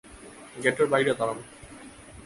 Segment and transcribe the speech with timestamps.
[0.63, 1.39] গেটের বাইরে দাঁড়ান।